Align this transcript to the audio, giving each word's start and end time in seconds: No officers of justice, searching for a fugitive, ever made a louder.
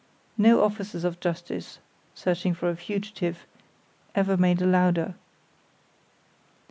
No 0.35 0.63
officers 0.63 1.03
of 1.03 1.19
justice, 1.19 1.77
searching 2.15 2.55
for 2.55 2.71
a 2.71 2.75
fugitive, 2.75 3.45
ever 4.15 4.35
made 4.35 4.59
a 4.59 4.65
louder. 4.65 5.13